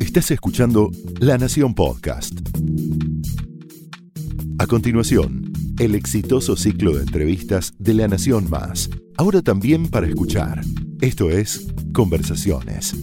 [0.00, 0.90] Estás escuchando
[1.20, 2.38] La Nación Podcast.
[4.58, 10.60] A continuación, el exitoso ciclo de entrevistas de La Nación Más, ahora también para escuchar.
[11.00, 12.94] Esto es Conversaciones.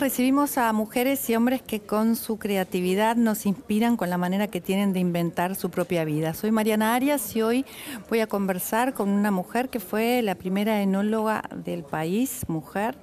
[0.00, 4.60] Recibimos a mujeres y hombres que con su creatividad nos inspiran con la manera que
[4.60, 6.34] tienen de inventar su propia vida.
[6.34, 7.66] Soy Mariana Arias y hoy
[8.08, 12.96] voy a conversar con una mujer que fue la primera enóloga del país, mujer,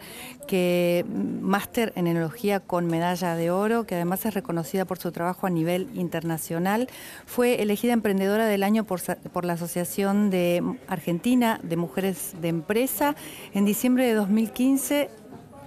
[0.48, 5.12] que mm, máster en enología con medalla de oro, que además es reconocida por su
[5.12, 6.88] trabajo a nivel internacional.
[7.26, 9.02] Fue elegida emprendedora del año por,
[9.34, 13.18] por la Asociación de Argentina de Mujeres de Empresa.
[13.54, 15.10] En diciembre de 2015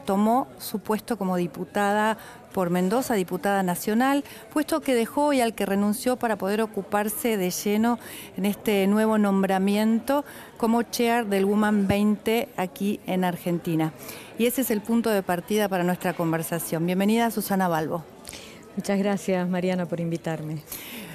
[0.08, 2.16] tomó su puesto como diputada
[2.54, 7.50] por Mendoza, diputada nacional, puesto que dejó y al que renunció para poder ocuparse de
[7.50, 7.98] lleno
[8.38, 10.24] en este nuevo nombramiento
[10.56, 13.92] como chair del Woman 20 aquí en Argentina.
[14.38, 16.86] Y ese es el punto de partida para nuestra conversación.
[16.86, 18.02] Bienvenida Susana Balbo.
[18.76, 20.62] Muchas gracias Mariana por invitarme.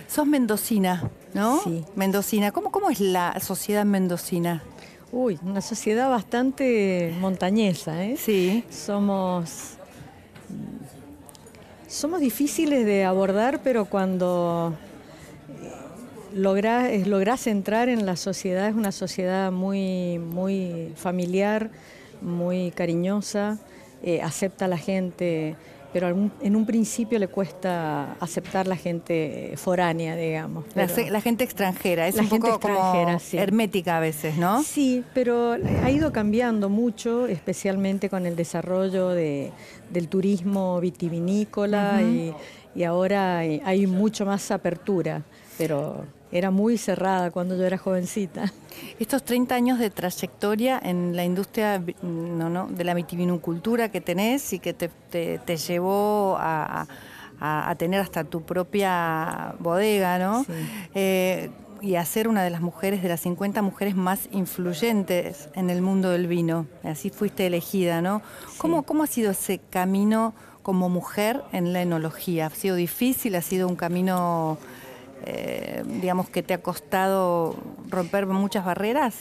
[0.07, 1.59] Sos mendocina, ¿no?
[1.63, 1.83] Sí.
[1.95, 2.51] Mendocina.
[2.51, 4.61] ¿Cómo, cómo es la sociedad mendocina?
[5.15, 8.17] Uy, una sociedad bastante montañesa, ¿eh?
[8.17, 8.63] Sí.
[8.71, 9.75] Somos.
[11.87, 14.73] Somos difíciles de abordar, pero cuando
[16.33, 21.69] lográs, lográs entrar en la sociedad, es una sociedad muy, muy familiar,
[22.19, 23.59] muy cariñosa,
[24.01, 25.55] eh, acepta a la gente
[25.93, 30.65] pero en un principio le cuesta aceptar la gente foránea, digamos.
[30.75, 34.63] La, gente extranjera, es un poco como hermética a veces, ¿no?
[34.63, 39.51] Sí, pero ha ido cambiando mucho, especialmente con el desarrollo de,
[39.91, 42.33] del turismo vitivinícola y,
[42.73, 45.21] y ahora hay mucho más apertura,
[45.59, 48.51] pero era muy cerrada cuando yo era jovencita.
[48.99, 54.51] Estos 30 años de trayectoria en la industria no, no, de la vitivinicultura que tenés
[54.51, 56.87] y que te, te, llevó a,
[57.39, 60.43] a, tener hasta tu propia bodega, ¿no?
[60.95, 65.69] Eh, y a ser una de las mujeres, de las 50 mujeres más influyentes en
[65.69, 66.65] el mundo del vino.
[66.83, 68.23] Así fuiste elegida, ¿no?
[68.57, 72.47] ¿Cómo, ¿Cómo ha sido ese camino como mujer en la enología?
[72.47, 73.35] ¿Ha sido difícil?
[73.35, 74.57] ¿Ha sido un camino
[75.25, 77.55] eh, digamos, que te ha costado
[77.89, 79.15] romper muchas barreras?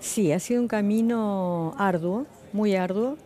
[0.00, 3.16] Sí, ha sido un camino arduo, muy arduo,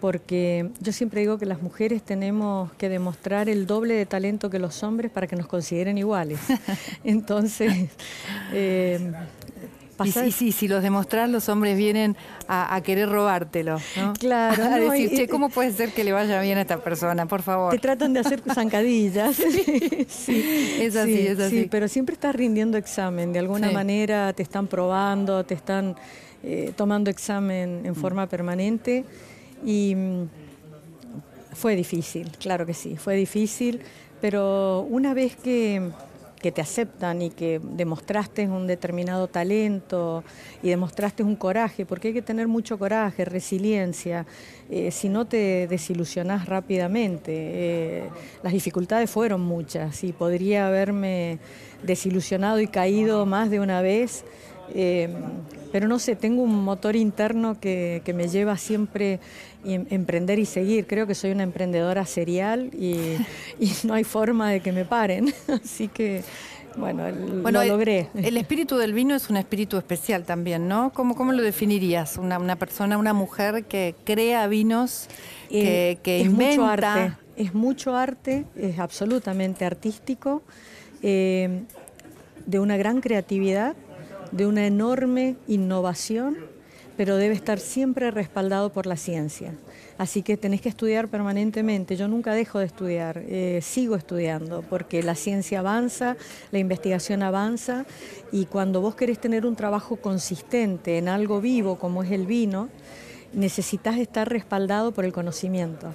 [0.00, 4.58] porque yo siempre digo que las mujeres tenemos que demostrar el doble de talento que
[4.58, 6.40] los hombres para que nos consideren iguales.
[7.04, 7.88] Entonces,
[8.52, 9.12] eh,
[10.04, 12.16] y sí, si los demostrás, los hombres vienen
[12.48, 13.78] a, querer robártelo.
[14.18, 14.62] Claro.
[14.72, 17.26] A decir, che, ¿cómo puede ser que le vaya bien a esta persona?
[17.26, 17.72] Por favor.
[17.72, 19.36] Te tratan de hacer zancadillas.
[19.36, 21.62] sí, es así, es así.
[21.62, 23.32] Sí, pero siempre estás rindiendo examen.
[23.32, 25.96] De alguna manera te están probando, te están
[26.42, 27.96] eh, tomando examen en mm.
[27.96, 29.04] forma permanente.
[29.64, 30.28] Y mm,
[31.54, 33.80] fue difícil, claro que sí, fue difícil.
[34.20, 35.90] Pero una vez que
[36.42, 40.24] que te aceptan y que demostraste un determinado talento
[40.62, 44.26] y demostraste un coraje, porque hay que tener mucho coraje, resiliencia,
[44.68, 47.32] eh, si no te desilusionás rápidamente.
[47.34, 48.08] Eh,
[48.42, 51.38] las dificultades fueron muchas y podría haberme
[51.82, 54.24] desilusionado y caído más de una vez.
[54.74, 55.08] Eh,
[55.72, 59.20] pero no sé, tengo un motor interno que, me lleva siempre
[59.64, 60.86] a emprender y seguir.
[60.86, 63.16] Creo que soy una emprendedora serial y,
[63.84, 65.32] no hay forma de que me paren.
[65.64, 66.22] Así que,
[66.76, 68.08] bueno, lo logré.
[68.14, 70.92] El, espíritu del vino es un espíritu especial también, ¿no?
[70.92, 72.18] ¿Cómo, cómo lo definirías?
[72.18, 75.08] Una, persona, una mujer que crea vinos,
[75.48, 80.42] que, eh, es Mucho arte, es mucho arte, es absolutamente artístico,
[81.02, 81.62] eh,
[82.44, 83.74] de una gran creatividad
[84.32, 86.36] de una enorme innovación,
[86.96, 89.54] pero debe estar siempre respaldado por la ciencia.
[89.98, 91.96] Así que tenés que estudiar permanentemente.
[91.96, 96.16] Yo nunca dejo de estudiar, eh, sigo estudiando, porque la ciencia avanza,
[96.50, 97.86] la investigación avanza,
[98.32, 102.68] y cuando vos querés tener un trabajo consistente en algo vivo como es el vino,
[103.32, 105.94] necesitas estar respaldado por el conocimiento.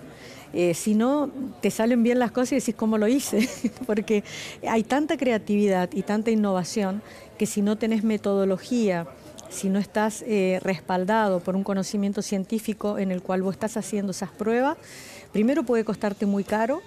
[0.53, 1.29] Eh, si no,
[1.61, 3.49] te salen bien las cosas y decís cómo lo hice,
[3.85, 4.23] porque
[4.67, 7.01] hay tanta creatividad y tanta innovación
[7.37, 9.07] que si no tenés metodología,
[9.49, 14.11] si no estás eh, respaldado por un conocimiento científico en el cual vos estás haciendo
[14.11, 14.77] esas pruebas,
[15.31, 16.81] primero puede costarte muy caro,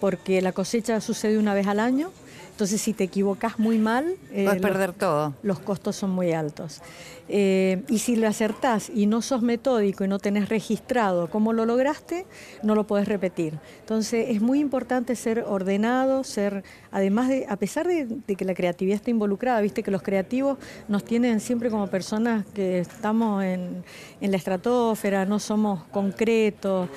[0.00, 2.10] porque la cosecha sucede una vez al año,
[2.56, 5.34] Entonces, si te equivocas muy mal, eh, puedes perder todo.
[5.42, 6.80] Los costos son muy altos.
[7.28, 11.66] Eh, y si le acertás y no sos metódico y no tenés registrado cómo lo
[11.66, 12.24] lograste,
[12.62, 13.58] no lo podés repetir.
[13.80, 18.96] Entonces, es muy importante ser ordenado, ser, además de, a pesar de, que la creatividad
[18.96, 20.56] está involucrada, viste que los creativos
[20.88, 23.84] nos tienen siempre como personas que estamos en,
[24.22, 26.88] en la estratosfera, no somos concretos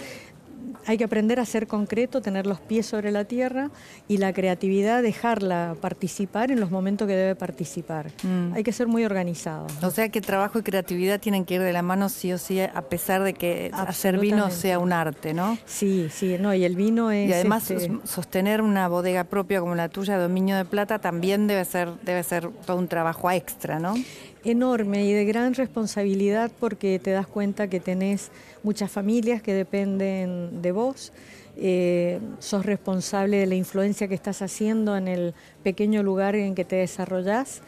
[0.85, 3.69] hay que aprender a ser concreto, tener los pies sobre la tierra
[4.07, 8.11] y la creatividad dejarla participar en los momentos que debe participar.
[8.23, 8.53] Mm.
[8.53, 9.67] Hay que ser muy organizado.
[9.81, 12.59] O sea que trabajo y creatividad tienen que ir de la mano sí o sí,
[12.61, 15.57] a pesar de que hacer vino sea un arte, ¿no?
[15.65, 17.29] Sí, sí, no, y el vino es...
[17.29, 21.65] Y además este, sostener una bodega propia como la tuya, Dominio de Plata, también debe
[21.65, 23.95] ser, debe ser todo un trabajo extra, ¿no?
[24.43, 28.31] Enorme y de gran responsabilidad porque te das cuenta que tenés
[28.63, 31.11] muchas familias que dependen de vos,
[31.57, 35.33] eh, sos responsable de la influencia que estás haciendo en el
[35.63, 37.61] pequeño lugar en que te desarrollás,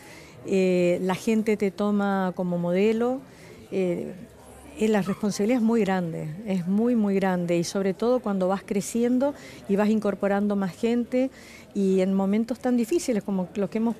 [0.45, 3.19] eh, la gente te toma como modelo.
[3.71, 4.13] Eh,
[4.88, 7.57] la responsabilidad es muy grande, es muy, muy grande.
[7.57, 9.33] Y sobre todo cuando vas creciendo
[9.69, 11.30] y vas incorporando más gente
[11.74, 13.95] y en momentos tan difíciles como los que hemos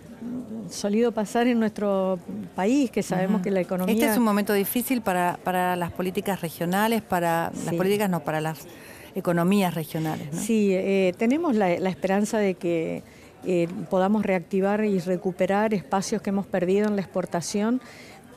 [0.69, 2.19] solido pasar en nuestro
[2.56, 3.94] país, que sabemos que la economía...
[3.94, 8.42] Este es un momento difícil para, para las políticas regionales, para las políticas, no, para
[8.42, 8.68] las
[9.16, 10.28] economías regionales.
[10.31, 13.04] Sí, eh, tenemos la, esperanza de que
[13.45, 17.81] eh, podamos reactivar y recuperar espacios que hemos perdido en la exportación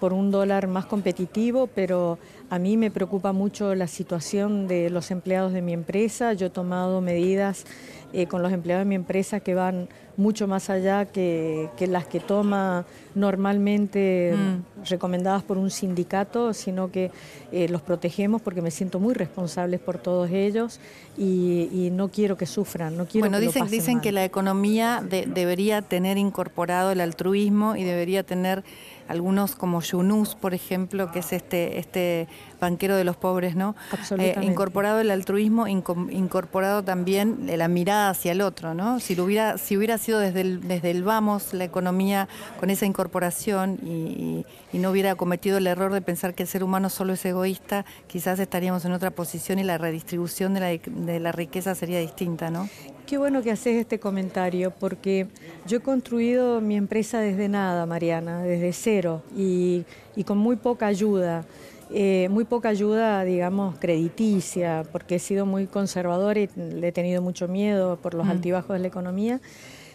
[0.04, 2.18] por un dólar más competitivo, pero
[2.50, 6.34] a mí me preocupa mucho la situación de los empleados de mi empresa.
[6.34, 7.64] Yo he tomado medidas
[8.12, 12.20] eh, con los empleados de mi empresa que van mucho más allá que, las que
[12.20, 12.84] toma
[13.14, 14.84] normalmente mm.
[14.88, 17.10] recomendadas por un sindicato, sino que
[17.52, 20.80] eh, los protegemos porque me siento muy responsable por todos ellos
[21.16, 25.82] y, no quiero que sufran, no quiero bueno, que dicen, dicen que la economía debería
[25.82, 28.64] tener incorporado el altruismo y debería tener
[29.08, 32.26] algunos como Yunus, por ejemplo, que es este, este
[32.60, 33.76] banquero de los pobres, ¿no?
[34.18, 39.00] Eh, incorporado el altruismo, incorporado también la mirada hacia el otro, ¿no?
[39.00, 42.28] Si, hubiera, si hubiera sido desde el, desde el vamos la economía
[42.60, 46.90] con esa incorporación y, no hubiera cometido el error de pensar que el ser humano
[46.90, 51.32] solo es egoísta, quizás estaríamos en otra posición y la redistribución de la, de la
[51.32, 52.68] riqueza sería distinta, ¿no?
[53.06, 55.26] Qué bueno que haces este comentario, porque
[55.66, 59.84] yo he construido mi empresa desde nada, Mariana, desde cero y,
[60.24, 61.44] con muy poca ayuda.
[61.90, 67.20] Eh, muy poca ayuda, digamos, crediticia, porque he sido muy conservadora y le he tenido
[67.20, 68.30] mucho miedo por los mm.
[68.30, 69.40] altibajos de la economía.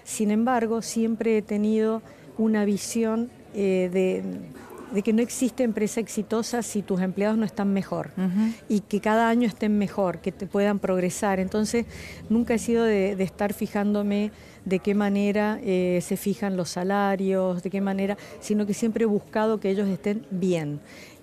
[0.10, 2.02] Sin embargo, siempre he tenido
[2.40, 4.24] una visión eh, de
[4.92, 8.12] de que no existe empresa exitosa si tus empleados no están mejor
[8.68, 11.40] y que cada año estén mejor, que te puedan progresar.
[11.40, 11.86] Entonces,
[12.30, 14.32] nunca he sido de, estar fijándome
[14.66, 19.08] de qué manera eh, se fijan los salarios, de qué manera, sino que siempre he
[19.08, 20.80] buscado que ellos estén bien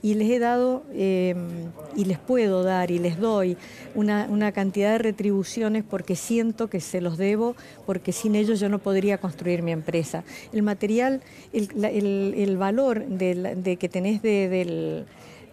[0.06, 3.56] y les he dado em, y les puedo dar y les doy
[3.96, 7.56] una, cantidad de retribuciones porque siento que se los debo,
[7.86, 10.22] porque sin ellos yo no podría construir mi empresa.
[10.52, 11.22] El material,
[11.52, 15.06] el, valor de, que tenés del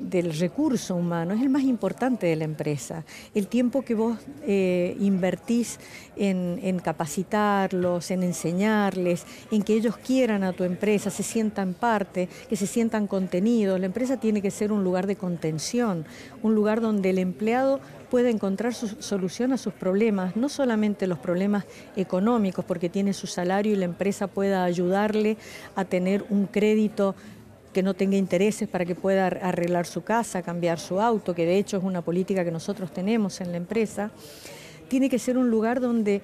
[0.04, 3.04] del recurso humano es el más importante de la empresa.
[3.34, 5.80] El tiempo que vos eh, invertís
[6.16, 12.56] en, capacitarlos, en enseñarles, en que ellos quieran a tu empresa, se sientan parte, que
[12.56, 13.80] se sientan contenidos.
[13.80, 16.06] La empresa tiene que ser un lugar de contención,
[16.42, 17.80] un lugar donde el empleado
[18.14, 21.66] pueda encontrar su solución a sus problemas, no solamente los problemas
[21.96, 25.36] económicos, porque tiene su salario y la empresa pueda ayudarle
[25.76, 27.16] a tener un crédito
[27.74, 31.58] que no tenga intereses para que pueda arreglar su casa, cambiar su auto, que de
[31.58, 34.12] hecho es una política que nosotros tenemos en la empresa,
[34.88, 36.22] tiene que ser un lugar donde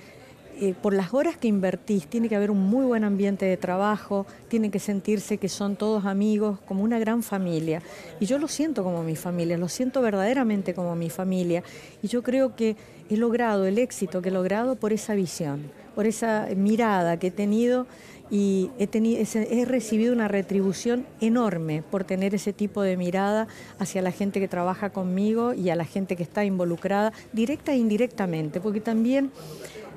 [0.61, 4.25] eh, por las horas que invertís tiene que haber un muy buen ambiente de trabajo,
[4.49, 7.81] tiene que sentirse que son todos amigos, como una gran familia.
[8.19, 11.63] Y yo lo siento como mi familia, lo siento verdaderamente como mi familia.
[12.01, 12.75] Y yo creo que
[13.09, 17.31] he logrado el éxito que he logrado por esa visión, por esa mirada que he
[17.31, 17.87] tenido
[18.31, 23.47] y he, tenido, he recibido una retribución enorme por tener ese tipo de mirada
[23.79, 27.77] hacia la gente que trabaja conmigo y a la gente que está involucrada, directa e
[27.77, 29.31] indirectamente, porque también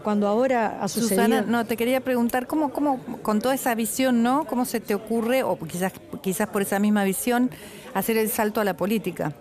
[0.02, 1.24] cuando ahora ha sucedido...
[1.24, 4.46] Susana, no, te quería preguntar, ¿cómo, cómo con toda esa visión, ¿no?
[4.46, 7.50] ¿Cómo se te ocurre, o quizás, quizás por esa misma visión,
[7.94, 9.34] hacer el salto a la política?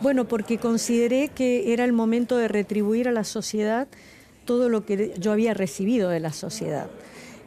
[0.00, 3.86] Bueno, porque consideré que era el momento de retribuir a la sociedad
[4.46, 6.88] todo lo que yo había recibido de la sociedad.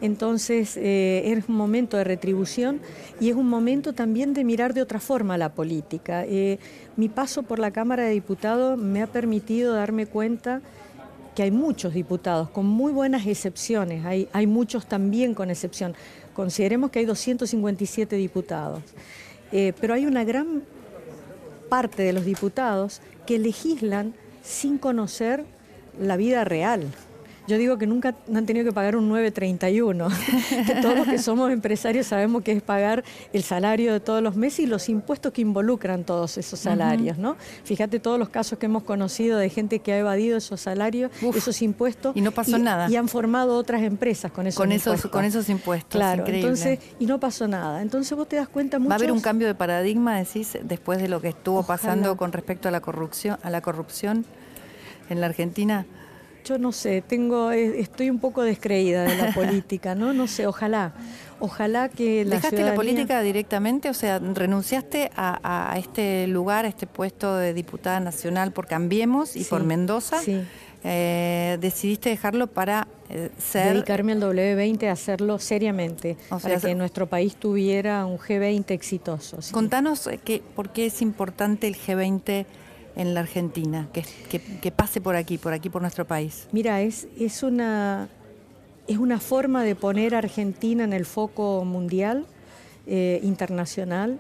[0.03, 2.81] Entonces eh, es un momento de retribución
[3.21, 6.25] y es un momento también de mirar de otra forma la política.
[6.25, 6.59] Eh,
[6.97, 10.61] mi paso por la Cámara de Diputados me ha permitido darme cuenta
[11.33, 15.95] que hay muchos diputados, con muy buenas excepciones, hay, muchos también con excepción.
[16.33, 18.83] Consideremos que hay 257 diputados,
[19.53, 20.63] eh, pero hay una gran
[21.69, 25.45] parte de los diputados que legislan sin conocer
[25.97, 26.87] la vida real.
[27.47, 30.07] Yo digo que nunca han tenido que pagar un 931.
[30.81, 34.61] todos los que somos empresarios sabemos que es pagar el salario de todos los meses
[34.61, 37.35] y los impuestos que involucran todos esos salarios, ¿no?
[37.63, 41.61] Fíjate todos los casos que hemos conocido de gente que ha evadido esos salarios, esos
[41.61, 42.15] impuestos.
[42.15, 42.89] Y no pasó nada.
[42.89, 44.99] Y han formado otras empresas con esos con impuestos.
[44.99, 45.99] Esos, con esos impuestos.
[45.99, 47.81] Claro, entonces, y no pasó nada.
[47.81, 48.89] Entonces vos te das cuenta mucho.
[48.89, 52.31] ¿Va a haber un cambio de paradigma, decís, después de lo que estuvo pasando con
[52.31, 54.25] respecto a la corrupción, a la corrupción
[55.09, 55.85] en la Argentina?
[56.43, 60.13] Yo no sé, tengo, eh, estoy un poco descreída de la política, ¿no?
[60.13, 60.93] No sé, ojalá,
[61.39, 63.89] ojalá que la ¿Dejaste la política directamente?
[63.89, 69.43] O sea, ¿renunciaste a, este lugar, a este puesto de diputada nacional por Cambiemos y
[69.43, 70.19] por Mendoza?
[70.19, 70.41] Sí.
[70.85, 73.73] Eh, decidiste dejarlo para eh, ser...
[73.73, 79.37] Dedicarme al W20, a hacerlo seriamente, para que nuestro país tuviera un G20 exitoso.
[79.51, 82.45] Contanos que, por qué es importante el G20
[82.95, 86.47] en la Argentina, que, pase por aquí, por aquí, por nuestro país?
[86.51, 88.09] Mira, es, es, una,
[88.87, 92.25] es una forma de poner a Argentina en el foco mundial,
[92.85, 94.19] eh, internacional,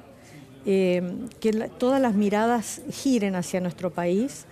[0.65, 1.01] eh,
[1.39, 4.45] que todas las miradas giren hacia nuestro país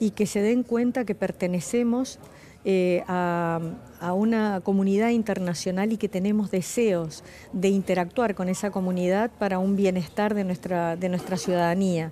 [0.00, 2.18] y que se den cuenta que pertenecemos
[2.64, 3.60] eh, a,
[4.00, 9.76] a, una comunidad internacional y que tenemos deseos de interactuar con esa comunidad para un
[9.76, 12.10] bienestar de nuestra, de nuestra ciudadanía.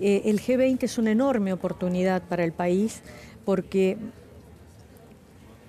[0.00, 3.02] Eh, el G20 es una enorme oportunidad para el país
[3.44, 3.96] porque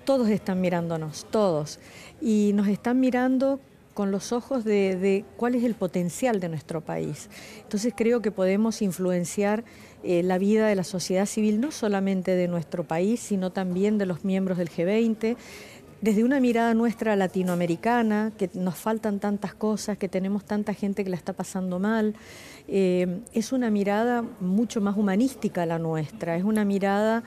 [0.05, 1.79] todos están mirándonos, todos,
[2.21, 3.59] y nos están mirando
[3.93, 7.29] con los ojos de, cuál es el potencial de nuestro país.
[7.63, 9.63] Entonces creo que podemos influenciar
[10.03, 14.05] eh, la vida de la sociedad civil, no solamente de nuestro país, sino también de
[14.05, 15.35] los miembros del G20
[16.01, 21.09] desde una mirada nuestra latinoamericana, que nos faltan tantas cosas, que tenemos tanta gente que
[21.09, 22.13] la está pasando mal,
[22.67, 27.23] eh, es una mirada mucho más humanística la nuestra, es una mirada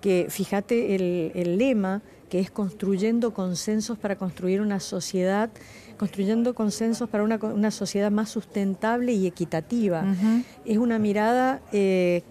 [0.00, 5.50] que, fíjate el, lema, que es construyendo consensos para construir una sociedad,
[5.96, 10.04] construyendo consensos para una, sociedad más sustentable y equitativa.
[10.64, 12.22] Es una mirada eh,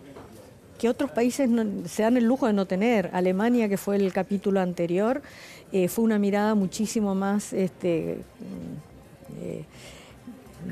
[0.79, 1.49] que otros países
[1.85, 3.11] se dan el lujo de no tener.
[3.13, 5.21] Alemania, que fue el capítulo anterior,
[5.71, 8.23] eh, fue una mirada muchísimo más este,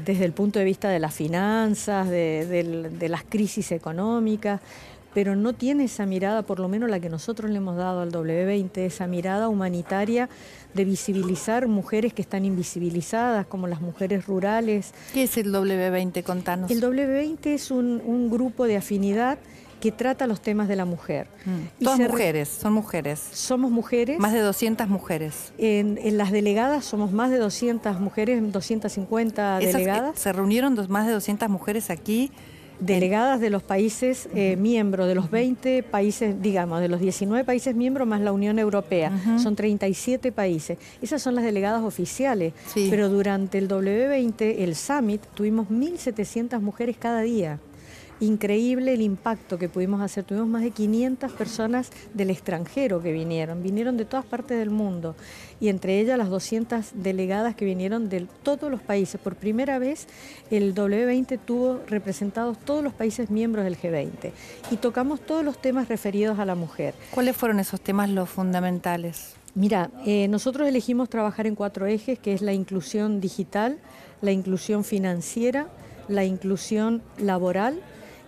[0.06, 4.62] desde el punto de vista de las finanzas, de, las crisis económicas,
[5.13, 8.12] pero no tiene esa mirada, por lo menos la que nosotros le hemos dado al
[8.12, 10.30] W20, esa mirada humanitaria
[10.74, 14.94] de visibilizar mujeres que están invisibilizadas, como las mujeres rurales.
[15.13, 16.24] ¿Qué es el W20?
[16.24, 16.70] Contanos.
[16.70, 19.39] El W20 es un grupo de afinidad
[19.79, 21.27] que trata los temas de la mujer.
[21.46, 21.84] Mm.
[21.84, 23.19] Todas mujeres, son mujeres.
[23.31, 24.19] Somos mujeres.
[24.19, 25.53] Más de 200 mujeres.
[25.57, 30.19] En, las delegadas somos más de 200 mujeres, 250 delegadas.
[30.19, 32.31] Se reunieron más de 200 mujeres aquí.
[32.79, 37.75] Delegadas de los países eh, miembros, de los 20 países, digamos, de los 19 países
[37.75, 39.12] miembros más la Unión Europea.
[39.41, 40.77] Son 37 países.
[41.01, 42.53] Esas son las delegadas oficiales.
[42.75, 47.60] Pero durante el W20, el Summit, tuvimos 1.700 mujeres cada día
[48.19, 50.24] increíble el impacto que pudimos hacer.
[50.24, 55.15] Tuvimos más de 500 personas del extranjero que vinieron, vinieron de todas partes del mundo
[55.59, 59.19] y entre ellas las 200 delegadas que vinieron de todos los países.
[59.19, 60.07] Por primera vez
[60.51, 64.31] el W20 tuvo representados todos los países miembros del G20
[64.71, 66.93] y tocamos todos los temas referidos a la mujer.
[67.12, 69.36] ¿Cuáles fueron esos temas los fundamentales?
[69.55, 73.79] Mira, eh, nosotros elegimos trabajar en cuatro ejes, que es la inclusión digital,
[74.21, 75.67] la inclusión financiera,
[76.07, 77.81] la inclusión laboral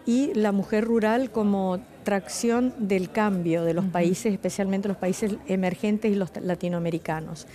[0.05, 6.11] y la mujer rural como tracción del cambio de los países, especialmente los países emergentes
[6.11, 7.45] y los latinoamericanos.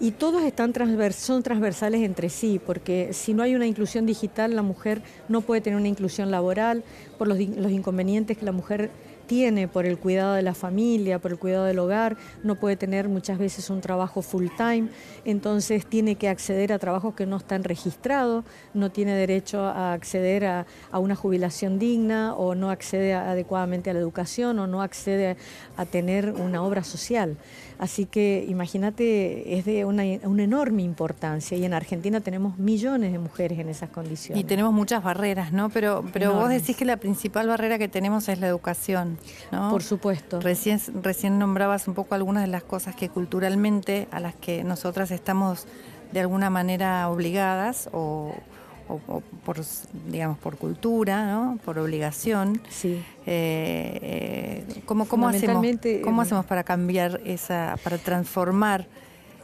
[0.00, 0.72] Y todos están
[1.12, 5.60] son transversales entre sí, porque si no hay una inclusión digital, la mujer no puede
[5.60, 6.84] tener una inclusión laboral
[7.18, 8.90] por los, los inconvenientes que la mujer
[9.30, 13.08] tiene por el cuidado de la familia, por el cuidado del hogar, no puede tener
[13.08, 14.88] muchas veces un trabajo full time,
[15.24, 18.44] entonces tiene que acceder a trabajos que no están registrados,
[18.74, 24.00] no tiene derecho a acceder a, una jubilación digna o no accede adecuadamente a la
[24.00, 25.36] educación o no accede
[25.76, 27.36] a tener una obra social.
[27.80, 33.58] Así que imagínate, es de una, enorme importancia y en Argentina tenemos millones de mujeres
[33.58, 34.42] en esas condiciones.
[34.42, 35.70] Y tenemos muchas barreras, ¿no?
[35.70, 39.16] Pero, pero vos decís que la principal barrera que tenemos es la educación,
[39.50, 39.70] ¿no?
[39.70, 40.40] Por supuesto.
[40.40, 45.10] Recién, recién nombrabas un poco algunas de las cosas que culturalmente a las que nosotras
[45.10, 45.66] estamos
[46.12, 48.34] de alguna manera obligadas o,
[48.88, 49.58] o, por,
[50.08, 51.58] digamos, por cultura, ¿no?
[51.64, 52.60] por obligación.
[52.68, 53.02] Sí.
[53.26, 55.64] Eh, ¿cómo, cómo, hacemos,
[56.02, 58.86] ¿Cómo hacemos para cambiar esa, para transformar?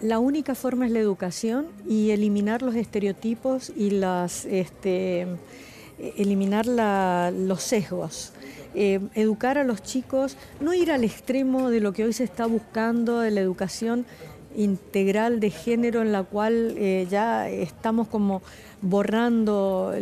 [0.01, 5.27] La única forma es la educación y eliminar los estereotipos y las, este,
[5.99, 8.33] eliminar los sesgos.
[8.75, 12.45] Eh, educar a los chicos, no ir al extremo de lo que hoy se está
[12.45, 14.05] buscando de la educación
[14.55, 18.43] integral de género en la cual eh, ya estamos como
[18.83, 19.95] borrando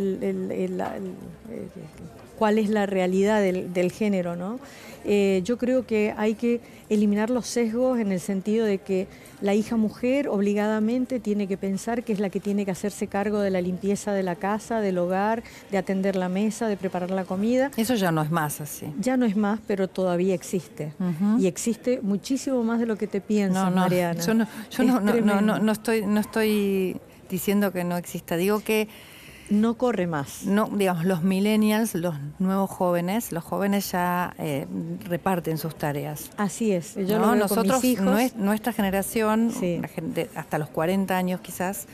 [2.37, 4.59] cuál es la realidad del, género, ¿no?
[5.07, 9.07] Eh, yo creo que hay que eliminar los sesgos en el sentido de que
[9.41, 13.39] la hija mujer obligadamente tiene que pensar que es la que tiene que hacerse cargo
[13.39, 17.25] de la limpieza de la casa, del hogar, de atender la mesa, de preparar la
[17.25, 17.71] comida.
[17.77, 18.87] Eso ya no es más así.
[18.99, 20.93] Ya no es más, pero todavía existe.
[21.39, 24.21] Y existe muchísimo más de lo que te piensas, Mariana.
[24.21, 26.97] Yo, no, yo no, no, estoy, no estoy
[27.29, 28.37] diciendo que no exista.
[28.37, 28.87] Digo que
[29.49, 30.45] no corre más.
[30.45, 34.65] No, digamos, los millennials, los nuevos jóvenes, los jóvenes ya eh,
[35.07, 36.31] reparten sus tareas.
[36.37, 36.95] Así es.
[36.95, 38.35] Yo lo Nosotros, hijos.
[38.35, 39.51] nuestra generación,
[40.35, 41.87] hasta los 40 años quizás,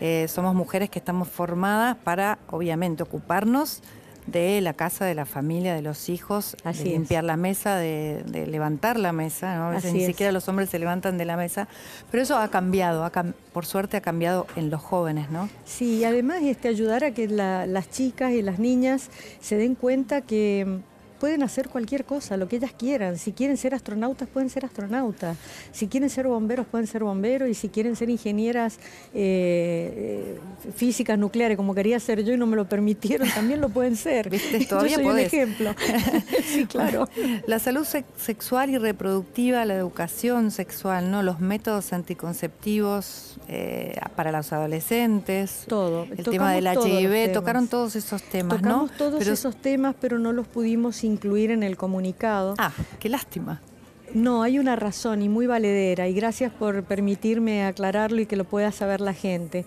[0.00, 3.82] eh, somos mujeres que estamos formadas para, obviamente, ocuparnos
[4.30, 8.98] de la casa, de la familia, de los hijos, de limpiar la mesa, de, levantar
[8.98, 9.56] la mesa.
[9.56, 9.64] ¿no?
[9.64, 11.68] A veces ni siquiera los hombres se levantan de la mesa.
[12.10, 13.10] Pero eso ha cambiado,
[13.52, 15.48] por suerte ha cambiado en los jóvenes, ¿no?
[15.64, 20.20] Sí, y además este, ayudar a que las chicas y las niñas se den cuenta
[20.20, 20.80] que
[21.18, 23.18] pueden hacer cualquier cosa, lo que ellas quieran.
[23.18, 25.36] Si quieren ser astronautas, pueden ser astronautas.
[25.72, 27.48] Si quieren ser bomberos, pueden ser bomberos.
[27.48, 28.78] Y si quieren ser ingenieras
[29.14, 33.68] eh, eh, físicas nucleares, como quería ser yo y no me lo permitieron, también lo
[33.68, 34.30] pueden ser.
[34.30, 34.64] ¿Viste?
[34.66, 35.74] Todavía yo soy un ejemplo.
[36.44, 37.08] sí, claro.
[37.46, 41.22] La salud sexual y reproductiva, la educación sexual, ¿no?
[41.22, 45.64] Los métodos anticonceptivos eh, para los adolescentes.
[45.68, 46.06] Todo.
[46.16, 50.46] El tema del HIV, tocaron todos esos temas, Tocamos todos esos temas, pero no los
[50.46, 52.54] pudimos incluir en el comunicado.
[52.58, 53.60] Ah, qué lástima.
[54.14, 58.44] No, hay una razón y muy valedera y gracias por permitirme aclararlo y que lo
[58.44, 59.66] pueda saber la gente.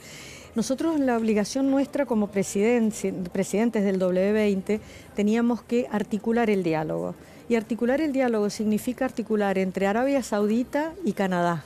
[0.56, 4.80] Nosotros la obligación nuestra como presidentes del W20
[5.16, 7.16] teníamos que articular el diálogo.
[7.48, 11.64] Y articular el diálogo significa articular entre Arabia Saudita y Canadá.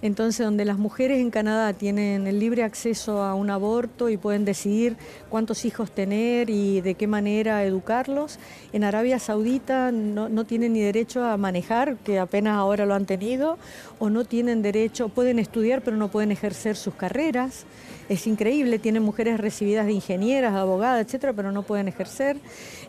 [0.00, 4.44] Entonces, donde las mujeres en Canadá tienen el libre acceso a un aborto y pueden
[4.44, 4.96] decidir
[5.28, 8.38] cuántos hijos tener y de qué manera educarlos,
[8.72, 13.58] en Arabia Saudita no, tienen ni derecho a manejar, que apenas ahora lo han tenido,
[13.98, 17.64] o no tienen derecho, pueden estudiar pero no pueden ejercer sus carreras.
[18.08, 22.38] Es increíble, tienen mujeres recibidas de ingenieras, abogadas, etcétera, pero no pueden ejercer.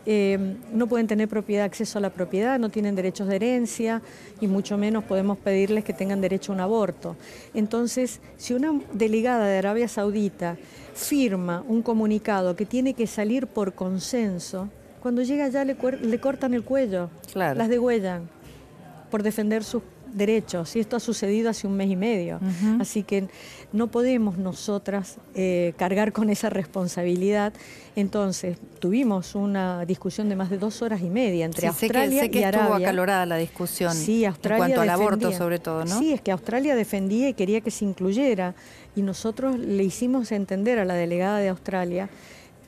[0.06, 4.00] Eh, no pueden tener propiedad, acceso a la propiedad, no tienen derechos de herencia
[4.40, 6.99] y mucho menos podemos pedirles que tengan derecho a un aborto.
[7.54, 10.56] Entonces, si una delegada de Arabia Saudita
[10.94, 14.68] firma un comunicado que tiene que salir por consenso,
[15.00, 15.76] cuando llega allá le,
[16.20, 18.28] cortan el cuello, las degüellan
[19.10, 19.82] por defender sus
[20.12, 22.40] derechos y esto ha sucedido hace un mes y medio.
[22.80, 23.28] Así que
[23.72, 27.52] no podemos nosotras eh, cargar con esa responsabilidad.
[27.96, 32.38] Entonces, tuvimos una discusión de más de dos horas y media entre Australia sé que,
[32.38, 35.98] sé que estuvo acalorada la discusión sí, Australia en cuanto al aborto sobre todo, ¿no?
[35.98, 38.54] Sí, es que Australia defendía y quería que se incluyera
[38.94, 42.08] y nosotros le hicimos entender a la delegada de Australia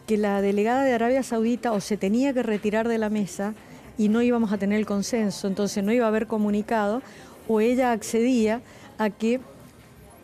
[0.06, 3.54] que la delegada de Arabia Saudita o se tenía que retirar de la mesa
[3.98, 7.02] y no íbamos a tener el consenso, entonces no iba a haber comunicado,
[7.48, 8.60] o ella accedía
[8.98, 9.40] a que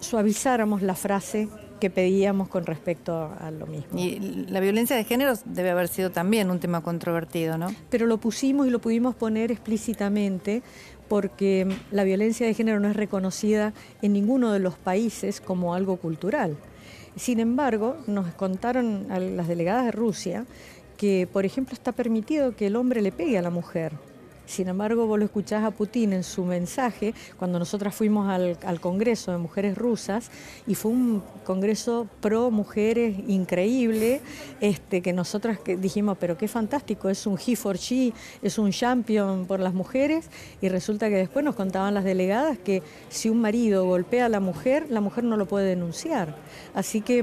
[0.01, 1.49] suavizáramos la frase
[1.81, 3.99] que pedíamos con respecto a lo mismo.
[3.99, 7.69] Y la violencia de género debe haber sido también un tema controvertido, ¿no?
[7.91, 10.63] Pero lo pusimos y lo pudimos poner explícitamente
[11.09, 15.97] porque la violencia de género no es reconocida en ninguno de los países como algo
[15.97, 16.57] cultural.
[17.17, 20.47] Sin embargo, nos contaron a las delegadas de Rusia
[20.97, 23.93] que, por ejemplo, está permitido que el hombre le pegue a la mujer.
[24.49, 29.31] Sin embargo, vos lo escuchás a Putin en su mensaje cuando nosotras fuimos al, Congreso
[29.31, 30.31] de Mujeres Rusas
[30.67, 34.23] y fue un congreso pro mujeres increíble,
[34.63, 39.45] este, que nosotras dijimos, pero qué fantástico, es un he for she, es un champion
[39.45, 40.31] por las mujeres
[40.63, 44.41] y resulta que después nos contaban las delegadas que si un marido golpea a la
[44.41, 46.35] mujer, la mujer no lo puede denunciar.
[46.75, 47.23] Así que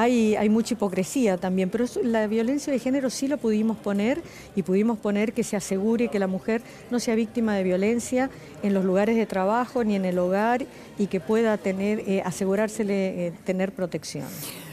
[0.00, 4.22] hay, mucha hipocresía también, pero la violencia de género sí lo pudimos poner
[4.54, 8.30] y pudimos poner que se asegure que la mujer no sea víctima de violencia
[8.62, 10.64] en los lugares de trabajo ni en el hogar
[10.98, 14.26] y que pueda tener, eh, asegurársele eh, tener protección.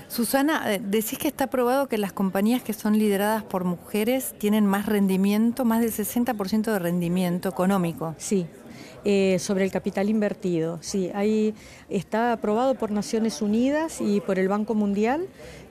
[0.08, 4.66] Susana, eh, decís que está probado que las compañías que son lideradas por mujeres tienen
[4.66, 8.16] más rendimiento, más del 60% de rendimiento económico.
[8.18, 8.46] Sí,
[9.06, 10.80] eh, sobre el capital invertido.
[10.82, 11.54] Sí, ahí
[11.90, 15.28] está aprobado por Naciones Unidas y por el Banco Mundial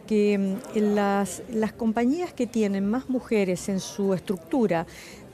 [0.06, 4.86] que mm, las, las compañías que tienen más mujeres en su estructura,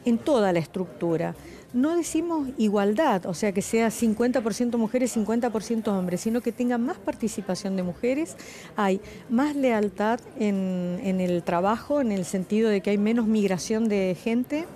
[0.04, 1.34] en toda la estructura,
[1.72, 6.98] no decimos igualdad, o sea que sea 50% mujeres, 50% hombres, sino que tengan más
[6.98, 8.36] participación de mujeres,
[8.76, 14.16] hay más lealtad en, el trabajo, en el sentido de que hay menos migración de
[14.20, 14.66] gente,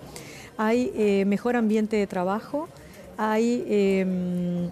[0.57, 2.69] hay eh, mejor ambiente de trabajo,
[3.16, 3.64] hay...
[3.68, 4.70] Em,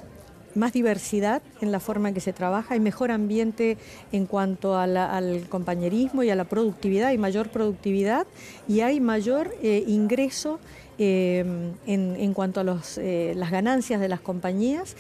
[0.55, 3.79] más diversidad en la forma en que se trabaja, hay mejor ambiente
[4.13, 8.27] en cuanto al compañerismo y a la productividad, hay mayor productividad
[8.69, 10.59] y hay mayor eh, ingreso
[10.99, 14.95] eh, en, cuanto a eh, las ganancias de las compañías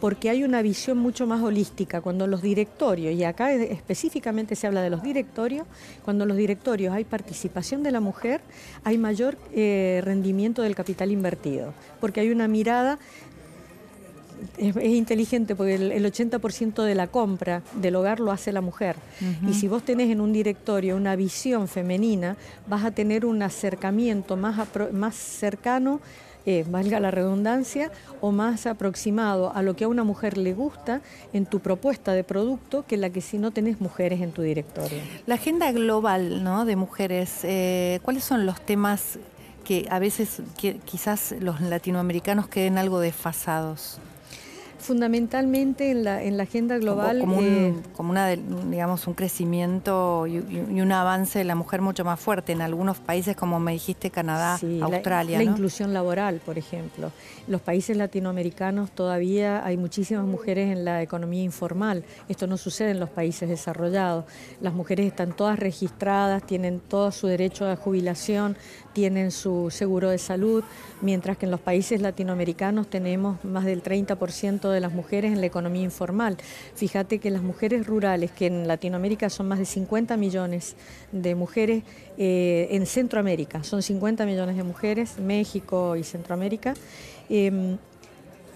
[0.00, 2.00] porque hay una visión mucho más holística.
[2.00, 5.66] Cuando los directorios, y acá específicamente se habla de los directorios,
[6.04, 8.40] cuando los directorios hay participación de la mujer,
[8.84, 12.98] hay mayor rendimiento del capital invertido, porque hay una mirada
[14.56, 18.96] es, inteligente porque el, 80% de la compra del hogar lo hace la mujer.
[19.46, 24.36] Y si vos tenés en un directorio una visión femenina, vas a tener un acercamiento
[24.36, 26.00] más, más cercano,
[26.50, 31.02] eh, valga la redundancia, o más aproximado a lo que a una mujer le gusta
[31.34, 34.98] en tu propuesta de producto que la que si no tenés mujeres en tu directorio.
[35.26, 36.64] La agenda global ¿no?
[36.64, 39.18] de mujeres, eh, ¿cuáles son los temas
[39.62, 40.40] que a veces
[40.86, 44.00] quizás los latinoamericanos queden algo desfasados?
[44.78, 47.20] Fundamentalmente en la, en la agenda global.
[47.20, 52.20] Como, eh, como, una digamos, un crecimiento y, un avance de la mujer mucho más
[52.20, 55.38] fuerte en algunos países, como me dijiste, Canadá, Australia.
[55.38, 57.10] La, inclusión laboral, por ejemplo.
[57.48, 62.04] Los países latinoamericanos todavía hay muchísimas mujeres en la economía informal.
[62.28, 64.24] Esto no sucede en los países desarrollados.
[64.60, 68.56] Las mujeres están todas registradas, tienen todo su derecho a jubilación,
[68.98, 70.64] tienen su seguro de salud,
[71.02, 75.46] mientras que en los países latinoamericanos tenemos más del 30% de las mujeres en la
[75.46, 76.36] economía informal.
[76.74, 80.74] Fíjate que las mujeres rurales, que en Latinoamérica son más de 50 millones
[81.12, 81.84] de mujeres,
[82.16, 86.74] eh, en Centroamérica son 50 millones de mujeres, México y Centroamérica,
[87.28, 87.78] em,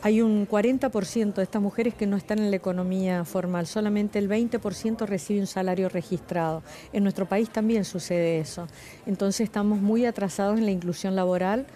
[0.03, 4.29] hay un 40% de estas mujeres que no están en la economía formal, solamente el
[4.29, 6.65] 20% recibe un salario registrado.
[6.93, 8.67] En nuestro país también sucede eso.
[9.07, 11.67] Entonces estamos muy atrasados en la inclusión laboral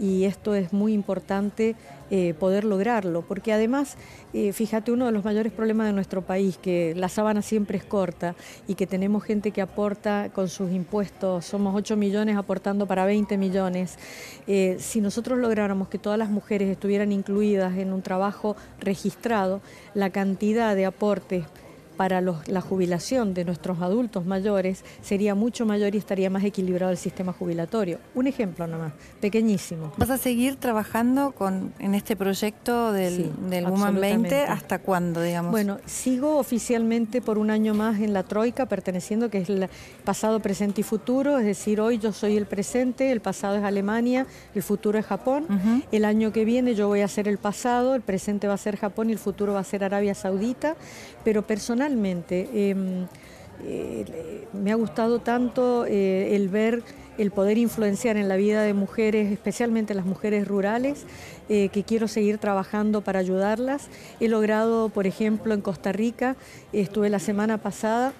[0.00, 1.76] y esto es muy importante
[2.10, 3.96] eh, poder lograrlo, porque además,
[4.32, 7.84] eh, fíjate, uno de los mayores problemas de nuestro país, que la sábana siempre es
[7.84, 8.36] corta
[8.68, 13.36] y que tenemos gente que aporta con sus impuestos, somos 8 millones aportando para 20
[13.38, 13.98] millones,
[14.46, 19.60] eh, si nosotros lográramos que todas las mujeres estuvieran incluidas en un trabajo registrado,
[19.94, 21.44] la cantidad de aportes
[21.96, 26.98] para la jubilación de nuestros adultos mayores sería mucho mayor y estaría más equilibrado el
[26.98, 27.98] sistema jubilatorio.
[28.14, 29.92] Un ejemplo nomás, pequeñísimo.
[29.96, 33.32] ¿Vas a seguir trabajando con, en este proyecto del,
[33.68, 35.50] Woman 20 hasta cuándo, digamos?
[35.50, 39.68] Bueno, sigo oficialmente por un año más en la Troika, perteneciendo que es el
[40.04, 44.26] pasado, presente y futuro, es decir, hoy yo soy el presente, el pasado es Alemania,
[44.54, 45.46] el futuro es Japón.
[45.92, 48.76] El año que viene yo voy a ser el pasado, el presente va a ser
[48.76, 50.76] Japón y el futuro va a ser Arabia Saudita,
[51.24, 53.06] pero personalmente Em,
[53.64, 56.82] eh, me ha gustado tanto eh, el ver
[57.18, 61.06] el poder influenciar en la vida de mujeres, especialmente las mujeres rurales,
[61.48, 63.88] eh, que quiero seguir trabajando para ayudarlas.
[64.20, 66.36] He logrado, por ejemplo, en Costa Rica,
[66.72, 68.12] estuve la semana pasada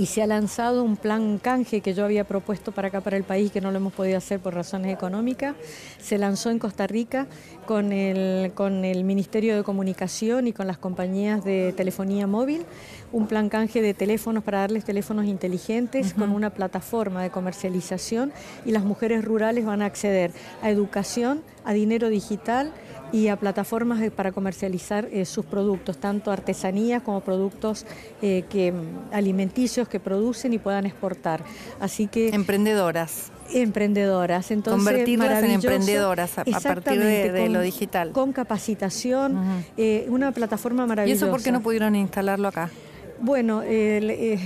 [0.00, 3.22] y se ha lanzado un plan canje que yo había propuesto para acá, para el
[3.22, 5.54] país, que no lo hemos podido hacer por razones económicas.
[6.00, 7.26] Se lanzó en Costa Rica
[7.66, 12.64] con el, con el Ministerio de Comunicación y con las compañías de telefonía móvil,
[13.12, 18.32] un plan canje de teléfonos para darles teléfonos inteligentes con una plataforma de comercialización
[18.64, 20.32] y las mujeres rurales van a acceder
[20.62, 22.72] a educación, a dinero digital,
[23.12, 27.86] y a plataformas para comercializar eh, sus productos, tanto artesanías como productos
[28.22, 31.44] eh, que, mm, alimenticios que producen y puedan exportar.
[31.80, 33.32] Así que emprendedoras.
[33.52, 38.12] Emprendedoras, entonces convertirlas en emprendedoras a, partir de, lo digital.
[38.12, 41.24] Con capacitación, eh, una plataforma maravillosa.
[41.24, 42.70] ¿Y eso por qué no pudieron instalarlo acá?
[43.22, 44.38] Bueno, eh,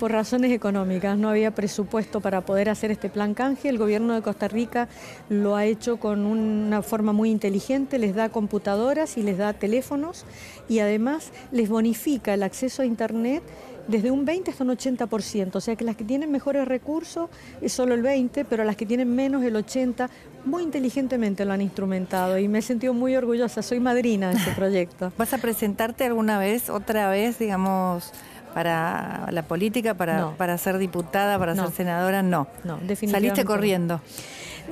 [0.00, 3.68] por razones económicas, no había presupuesto para poder hacer este plan canje.
[3.68, 4.88] El gobierno de Costa Rica
[5.28, 10.24] lo ha hecho con una forma muy inteligente, les da computadoras y les da teléfonos
[10.68, 13.44] y además les bonifica el acceso a Internet
[13.88, 17.72] desde un 20 hasta un 80%, o sea que las que tienen mejores recursos es
[17.72, 20.10] solo el 20, pero las que tienen menos el 80,
[20.44, 24.50] muy inteligentemente lo han instrumentado y me he sentido muy orgullosa, soy madrina de este
[24.56, 25.12] proyecto.
[25.16, 28.12] ¿Vas a presentarte alguna vez, otra vez, digamos,
[28.54, 32.22] para la política, para, para ser diputada, para ser senadora?
[32.22, 32.46] No.
[32.64, 33.10] No, definitivamente.
[33.10, 34.00] Saliste corriendo.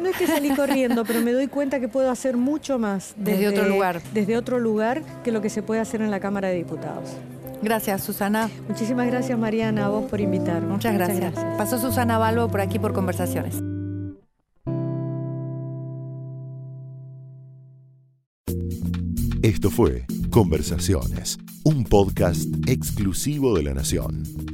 [0.00, 3.48] No es que salí corriendo, pero me doy cuenta que puedo hacer mucho más desde,
[3.48, 4.00] otro lugar.
[4.12, 7.11] Desde otro lugar que lo que se puede hacer en la Cámara de Diputados.
[7.64, 8.50] Gracias, Susana.
[8.68, 10.68] Muchísimas gracias, Mariana, a vos por invitarme.
[10.68, 11.33] Muchas gracias.
[11.57, 13.57] Pasó Susana Balbo por aquí por Conversaciones.
[19.42, 24.54] Esto fue Conversaciones, un podcast exclusivo de La Nación.